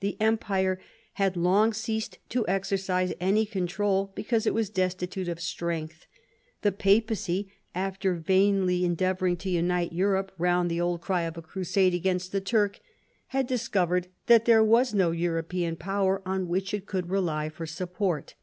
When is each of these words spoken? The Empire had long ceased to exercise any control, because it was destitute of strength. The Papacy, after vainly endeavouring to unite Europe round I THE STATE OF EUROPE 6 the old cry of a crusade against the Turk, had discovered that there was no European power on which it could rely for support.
The 0.00 0.18
Empire 0.20 0.78
had 1.14 1.34
long 1.34 1.72
ceased 1.72 2.18
to 2.28 2.46
exercise 2.46 3.14
any 3.20 3.46
control, 3.46 4.12
because 4.14 4.46
it 4.46 4.52
was 4.52 4.68
destitute 4.68 5.28
of 5.28 5.40
strength. 5.40 6.04
The 6.60 6.72
Papacy, 6.72 7.50
after 7.74 8.12
vainly 8.16 8.84
endeavouring 8.84 9.38
to 9.38 9.48
unite 9.48 9.94
Europe 9.94 10.30
round 10.36 10.66
I 10.66 10.74
THE 10.74 10.74
STATE 10.74 10.76
OF 10.76 10.76
EUROPE 10.76 10.76
6 10.76 10.76
the 10.76 10.90
old 10.92 11.00
cry 11.00 11.22
of 11.22 11.36
a 11.38 11.48
crusade 11.48 11.94
against 11.94 12.32
the 12.32 12.40
Turk, 12.42 12.80
had 13.28 13.46
discovered 13.46 14.08
that 14.26 14.44
there 14.44 14.62
was 14.62 14.92
no 14.92 15.10
European 15.10 15.76
power 15.76 16.20
on 16.26 16.48
which 16.48 16.74
it 16.74 16.84
could 16.84 17.08
rely 17.08 17.48
for 17.48 17.64
support. 17.64 18.34